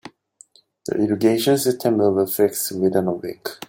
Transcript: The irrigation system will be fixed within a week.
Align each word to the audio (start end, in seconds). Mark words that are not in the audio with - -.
The 0.87 0.95
irrigation 0.95 1.59
system 1.59 1.99
will 1.99 2.25
be 2.25 2.31
fixed 2.31 2.71
within 2.71 3.05
a 3.05 3.11
week. 3.11 3.47